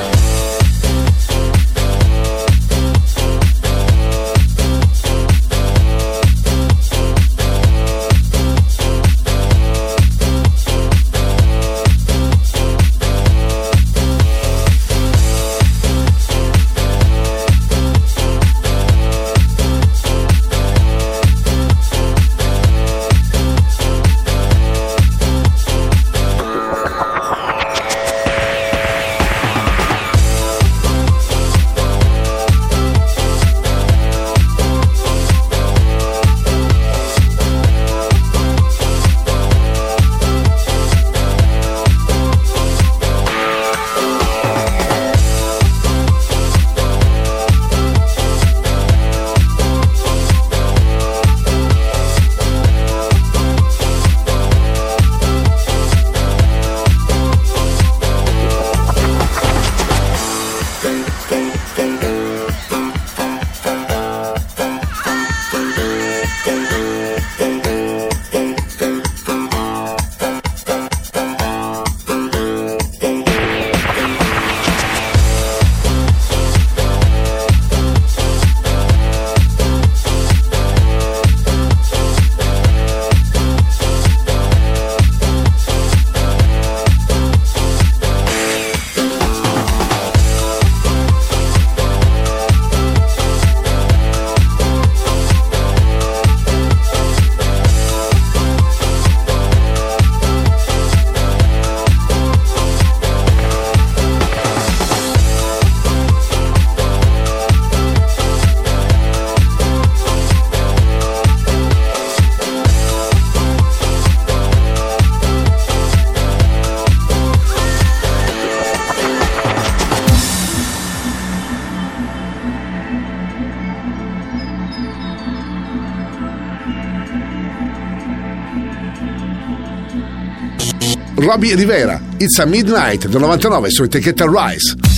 Robbie 131.30 131.54
Rivera, 131.54 132.00
It's 132.16 132.40
a 132.40 132.44
Midnight 132.44 133.06
del 133.06 133.20
99 133.20 133.70
su 133.70 133.84
etichetta 133.84 134.24
Rise. 134.26 134.89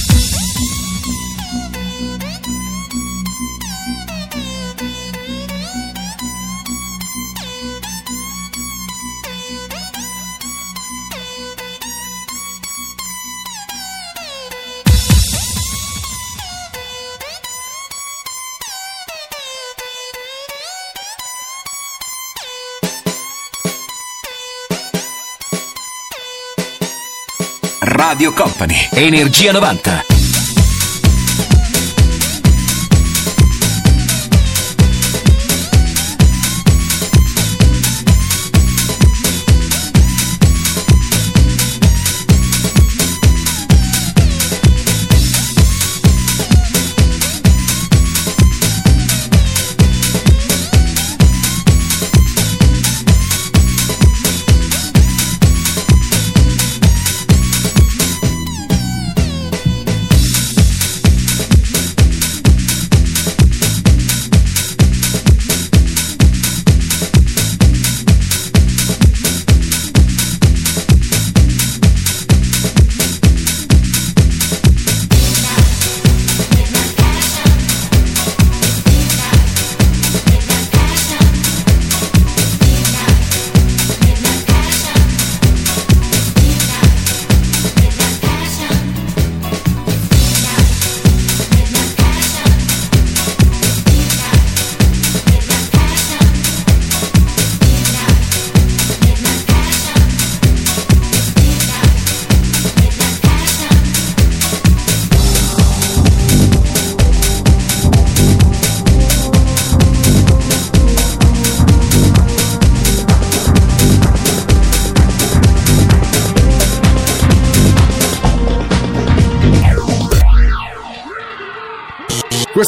Energia 29.02 29.52
90. 29.52 30.11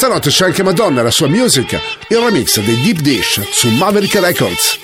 Questa 0.04 0.20
notte 0.20 0.36
c'è 0.36 0.44
anche 0.44 0.62
Madonna 0.62 1.00
e 1.00 1.04
la 1.04 1.10
sua 1.10 1.28
music, 1.28 1.80
il 2.08 2.18
remix 2.18 2.60
dei 2.60 2.78
Deep 2.82 2.98
Dish 2.98 3.40
su 3.52 3.70
Maverick 3.70 4.14
Records. 4.20 4.83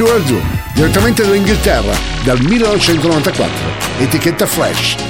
Sure 0.00 0.22
Do, 0.22 0.40
direttamente 0.72 1.22
dall'Inghilterra, 1.24 1.92
dal 2.24 2.38
1994, 2.40 3.54
etichetta 3.98 4.46
Flash. 4.46 5.09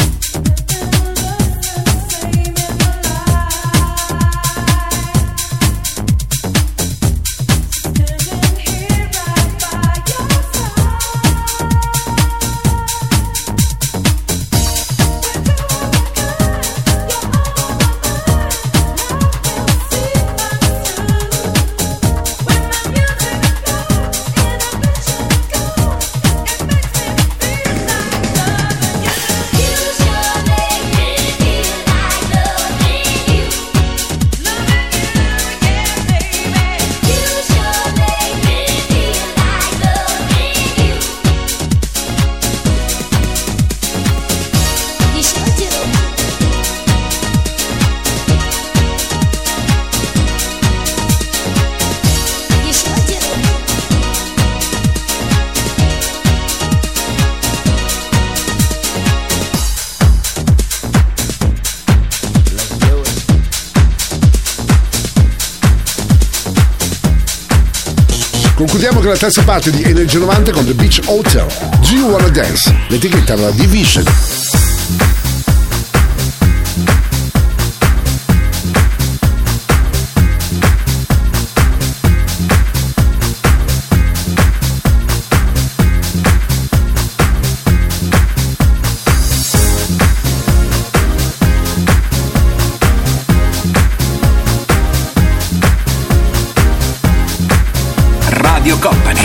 la 69.11 69.17
terza 69.17 69.43
parte 69.43 69.71
di 69.71 69.83
Energia 69.83 70.19
90 70.19 70.51
con 70.51 70.65
The 70.65 70.73
Beach 70.73 71.01
Hotel. 71.05 71.45
Do 71.81 71.95
You 71.95 72.09
Wanna 72.09 72.29
Dance? 72.29 72.73
L'etichetta 72.87 73.33
alla 73.33 73.51
Division. 73.51 74.05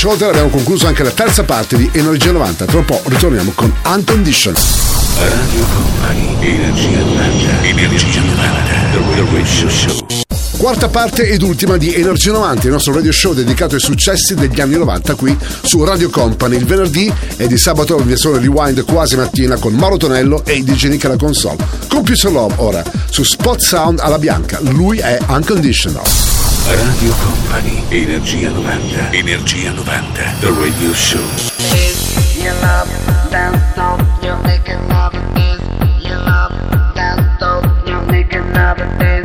Shoulder 0.00 0.30
abbiamo 0.30 0.48
concluso 0.48 0.86
anche 0.86 1.02
la 1.02 1.10
terza 1.10 1.44
parte 1.44 1.76
di 1.76 1.86
Energia 1.92 2.32
90. 2.32 2.64
Tra 2.64 2.78
un 2.78 2.86
po' 2.86 3.02
ritorniamo 3.04 3.52
con 3.54 3.70
Uncondition. 3.84 4.54
Radio 5.18 5.66
Company, 5.74 6.36
Energia 6.40 7.00
90, 7.00 7.62
Energia 7.64 8.20
90, 8.22 8.62
The 8.92 9.24
Radio 9.30 9.68
Show. 9.68 10.06
Quarta 10.56 10.88
parte 10.88 11.28
ed 11.28 11.42
ultima 11.42 11.76
di 11.76 11.94
Energia 11.94 12.32
90, 12.32 12.64
il 12.64 12.72
nostro 12.72 12.94
radio 12.94 13.12
show 13.12 13.34
dedicato 13.34 13.74
ai 13.74 13.82
successi 13.82 14.34
degli 14.34 14.58
anni 14.58 14.76
90 14.76 15.14
qui 15.16 15.36
su 15.60 15.84
Radio 15.84 16.08
Company 16.08 16.56
il 16.56 16.64
venerdì 16.64 17.12
e 17.36 17.46
di 17.46 17.58
sabato 17.58 17.98
in 17.98 18.06
versione 18.06 18.38
rewind 18.38 18.82
quasi 18.86 19.16
mattina 19.16 19.58
con 19.58 19.74
Mauro 19.74 19.98
Tonello 19.98 20.42
e 20.46 20.54
i 20.54 20.64
DJ 20.64 20.86
Nick 20.86 21.04
alla 21.04 21.18
console. 21.18 21.58
Computer 21.88 22.32
Love 22.32 22.54
ora 22.56 22.82
su 23.10 23.22
Spot 23.22 23.60
Sound 23.60 23.98
alla 24.00 24.18
bianca, 24.18 24.60
lui 24.62 24.96
è 24.96 25.18
Unconditional. 25.28 26.19
Radio 26.70 27.12
Company, 27.18 27.82
Energia 27.90 28.50
90, 28.50 29.18
Energia 29.18 29.72
90, 29.72 29.82
The 30.40 30.52
Radio 30.52 30.92
Show. 30.92 31.18
Is 31.74 32.38
your 32.40 32.54
love 32.62 32.88
down 33.30 33.58
dope? 33.74 34.06
You're 34.22 34.38
making 34.44 34.78
love 34.88 35.12
with 35.12 35.34
this. 35.34 35.60
Your 36.06 36.18
love 36.18 36.54
down 36.94 37.18
dope. 37.40 37.66
You're 37.88 38.06
making 38.06 38.52
love 38.52 38.78
with 38.78 38.98
this. 39.00 39.19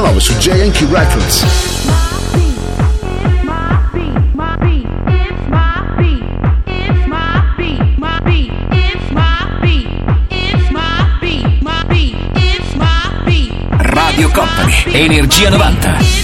1999 0.00 0.20
su 0.20 0.34
JNQ 0.38 0.90
Records. 0.90 1.44
Company, 14.32 14.84
Energia 14.94 15.50
90. 15.50 16.19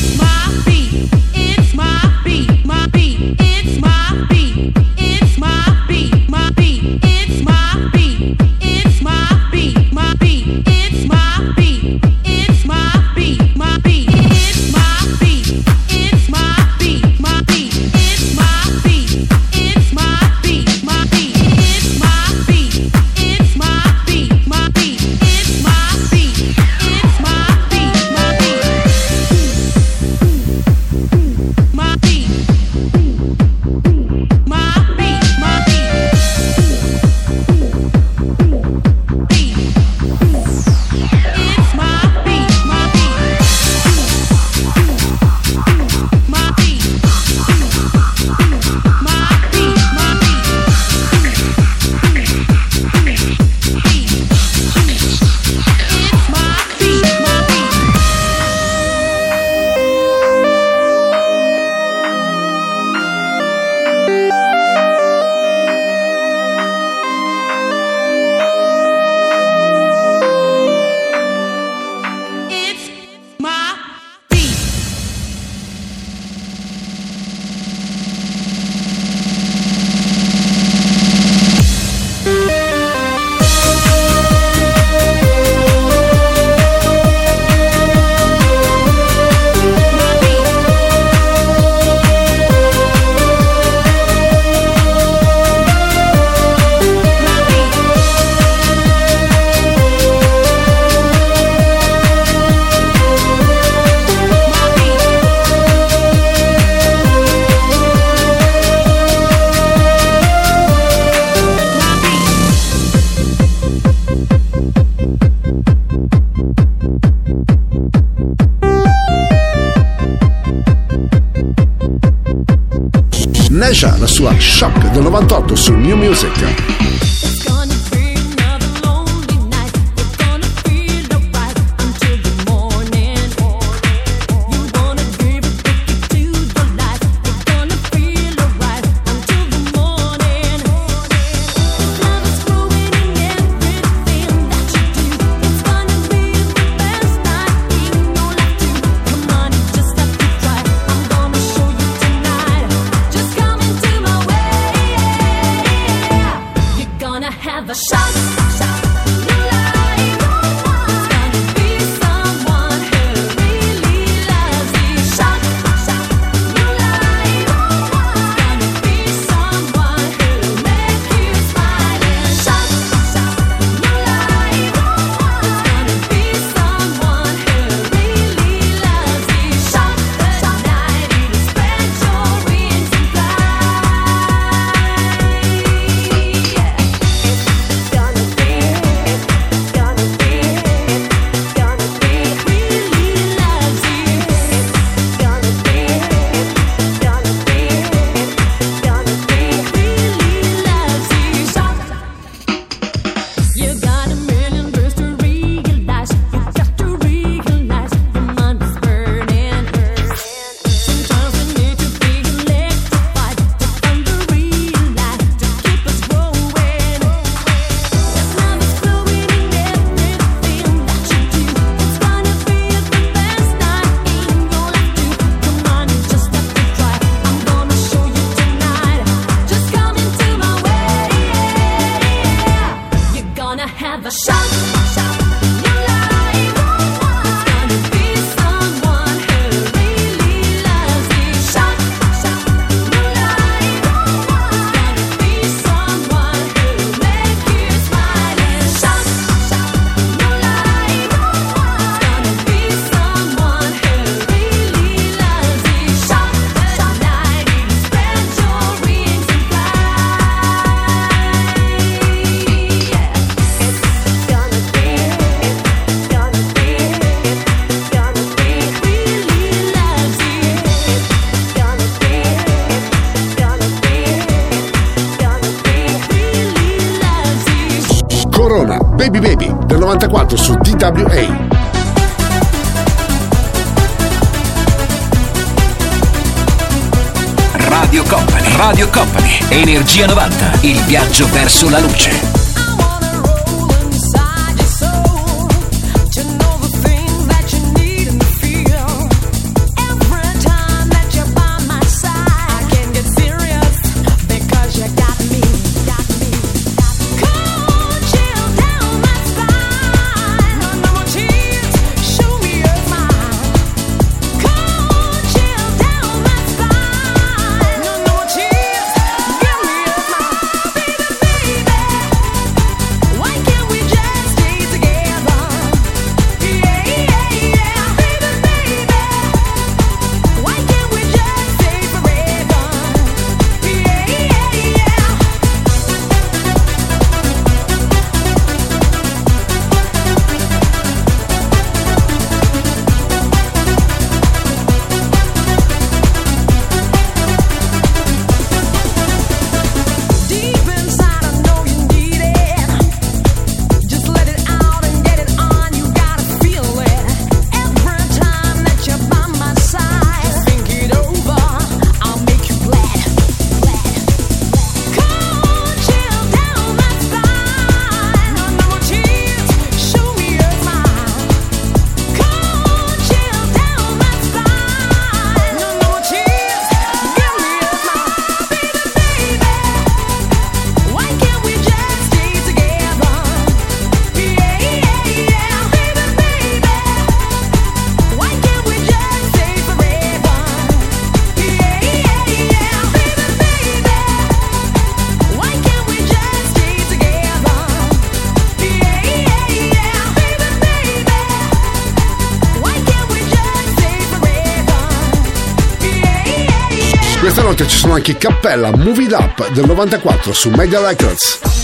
Anche 407.96 408.16
Cappella 408.18 408.70
Move 408.76 409.04
It 409.04 409.12
Up 409.12 409.50
del 409.52 409.64
94 409.64 410.32
su 410.34 410.50
Media 410.50 410.80
Records. 410.80 411.55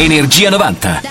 Energia 0.00 0.50
90. 0.50 1.09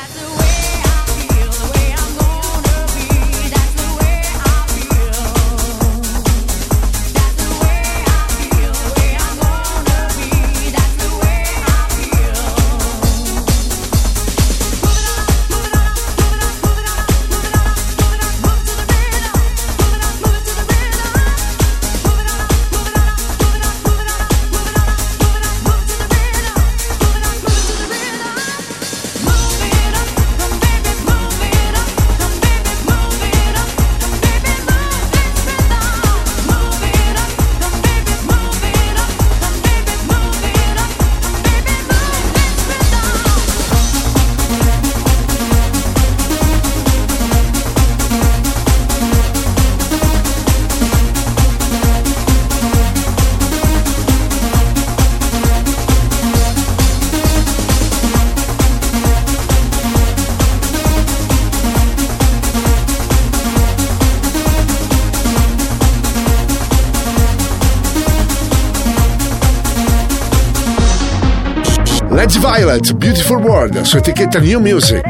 Violet, 72.69 72.93
Beautiful 72.93 73.37
World, 73.37 73.81
su 73.81 73.97
etichetta 73.97 74.37
New 74.37 74.59
Music. 74.59 75.03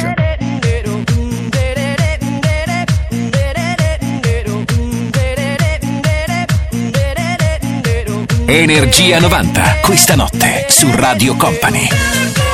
Energia 8.46 9.20
90, 9.20 9.80
questa 9.82 10.16
notte 10.16 10.68
su 10.70 10.88
Radio 10.94 11.36
Company. 11.36 12.49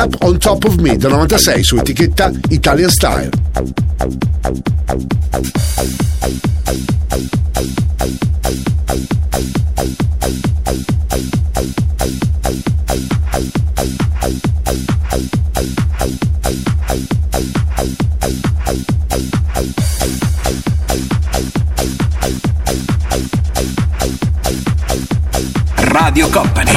Club 0.00 0.16
on 0.22 0.38
Top 0.38 0.64
of 0.64 0.76
Me 0.76 0.96
del 0.96 1.10
96 1.10 1.66
su 1.66 1.76
etichetta 1.76 2.30
Italian 2.48 2.90
Style. 2.90 3.30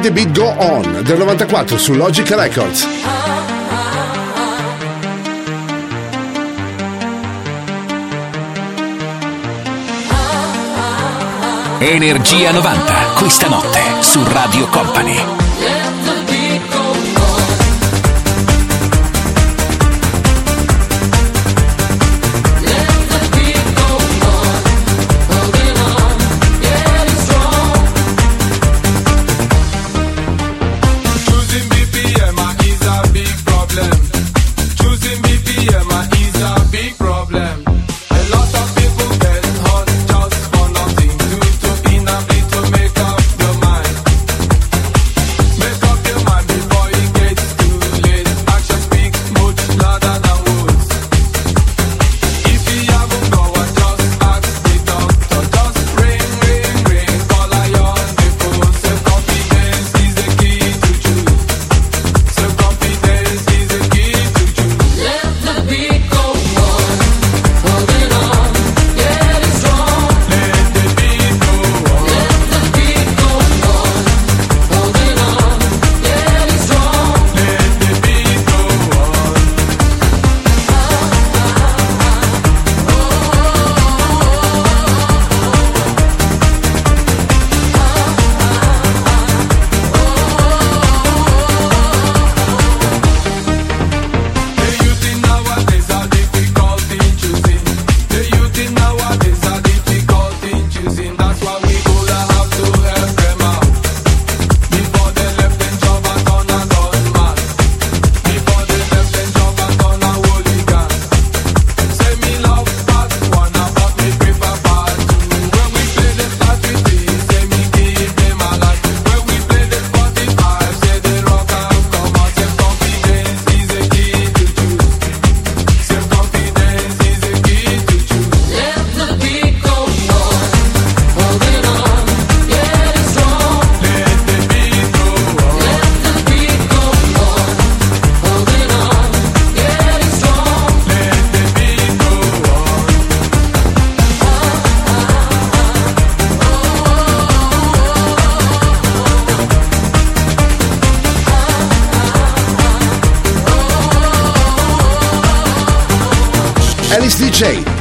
Let 0.00 0.14
the 0.14 0.24
Beat 0.24 0.34
Go 0.34 0.46
On 0.46 1.02
del 1.02 1.18
94 1.18 1.76
su 1.76 1.92
Logic 1.92 2.26
Records. 2.30 2.88
Energia 11.80 12.50
90, 12.50 12.94
questa 13.18 13.48
notte 13.48 13.80
su 14.00 14.22
Radio 14.24 14.66
Company. 14.68 15.39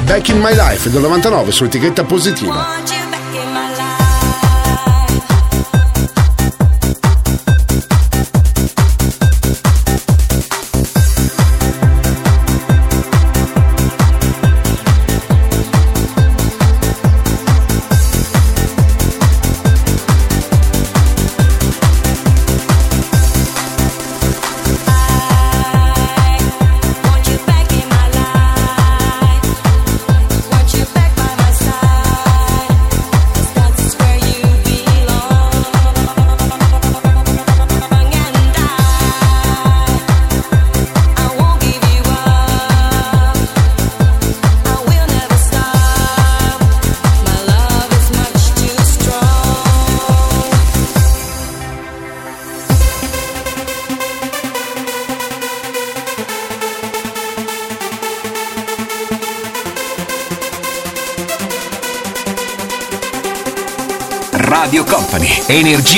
Back 0.10 0.30
in 0.30 0.40
My 0.40 0.56
Life 0.56 0.90
del 0.90 1.02
99 1.02 1.52
su 1.52 1.65
etichetta 1.65 2.03
positiva. 2.03 2.98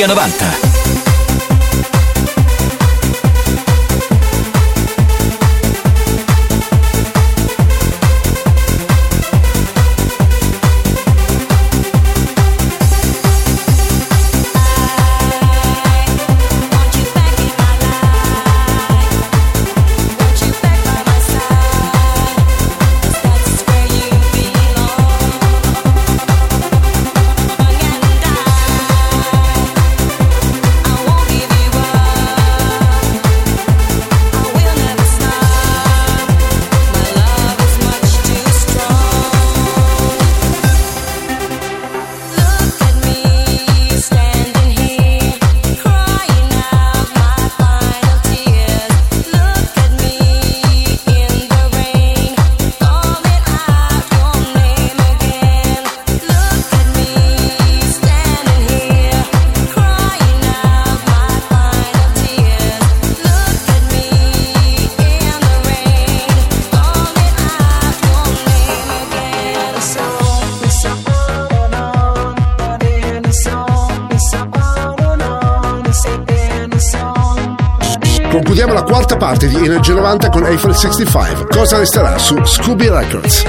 Energia 0.02 0.08
90. 0.08 0.61
65. 80.82 81.46
Cosa 81.46 81.78
resterà 81.78 82.18
su 82.18 82.44
Scooby 82.44 82.90
Records? 82.90 83.46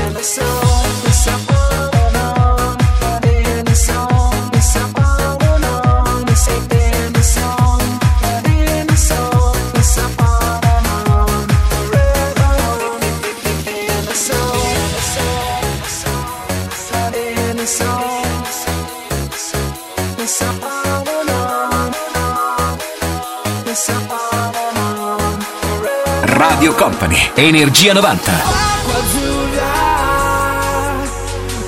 Radio 26.43 26.75
Company, 26.75 27.31
Energia 27.35 27.93
90. 27.93 28.33
Acqua 28.33 28.99
azzurra 28.99 29.73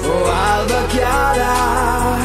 o 0.03 0.31
alba 0.33 0.87
chiara 0.89 2.17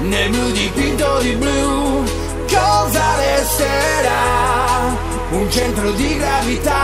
nel 0.00 0.28
blu 0.28 0.50
dipinto 0.50 1.18
di 1.20 1.36
blu 1.36 2.04
cosa 2.50 3.14
resterà 3.18 4.96
un 5.30 5.48
centro 5.52 5.92
di 5.92 6.16
gravità 6.16 6.82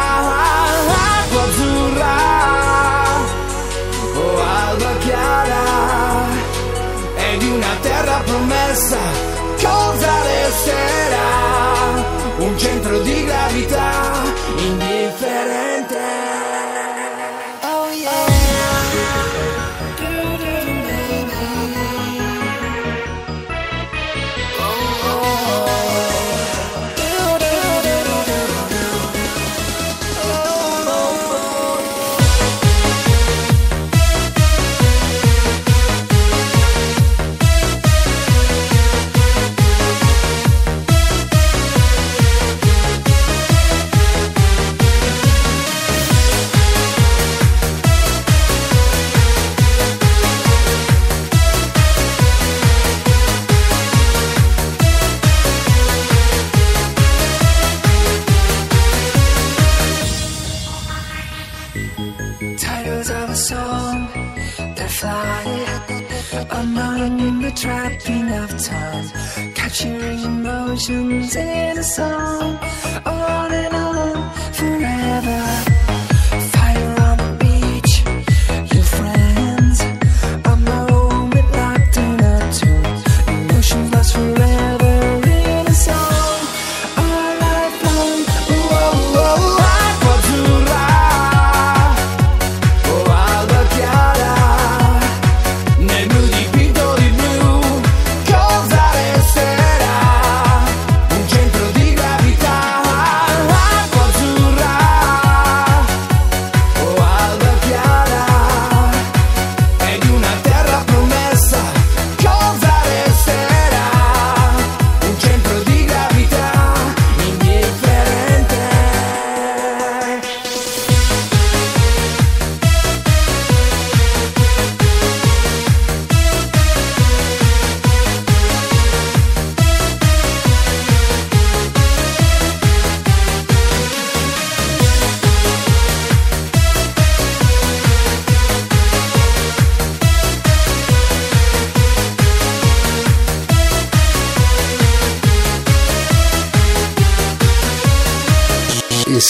acqua 1.19 1.43
azzurra 1.43 2.64
in 71.99 72.44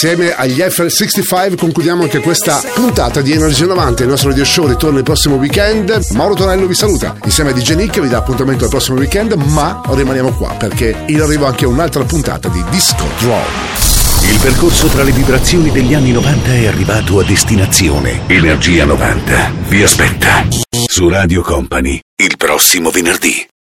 Insieme 0.04 0.34
agli 0.34 0.58
F65 0.58 1.56
concludiamo 1.56 2.02
anche 2.02 2.18
questa 2.18 2.60
puntata 2.74 3.22
di 3.22 3.32
Energia 3.32 3.64
90. 3.64 4.02
Il 4.02 4.10
nostro 4.10 4.28
radio 4.28 4.44
show 4.44 4.66
ritorna 4.66 4.98
il 4.98 5.02
prossimo 5.02 5.36
weekend. 5.36 5.98
Mauro 6.10 6.34
Tonello 6.34 6.66
vi 6.66 6.74
saluta. 6.74 7.16
Insieme 7.24 7.52
a 7.52 7.52
DJ 7.54 7.72
Nick 7.72 8.00
vi 8.00 8.08
dà 8.08 8.18
appuntamento 8.18 8.64
al 8.64 8.70
prossimo 8.70 8.98
weekend, 8.98 9.32
ma 9.32 9.80
rimaniamo 9.88 10.34
qua 10.34 10.50
perché 10.58 10.94
in 11.06 11.22
arrivo 11.22 11.46
anche 11.46 11.64
un'altra 11.64 12.04
puntata 12.04 12.50
di 12.50 12.62
Disco 12.68 13.06
Draw. 13.18 13.44
Il 14.30 14.38
percorso 14.40 14.88
tra 14.88 15.04
le 15.04 15.12
vibrazioni 15.12 15.70
degli 15.70 15.94
anni 15.94 16.12
90 16.12 16.52
è 16.52 16.66
arrivato 16.66 17.20
a 17.20 17.24
destinazione. 17.24 18.24
Energia 18.26 18.84
90 18.84 19.52
vi 19.68 19.82
aspetta 19.82 20.46
su 20.86 21.08
Radio 21.08 21.40
Company 21.40 21.98
il 22.16 22.36
prossimo 22.36 22.90
venerdì. 22.90 23.53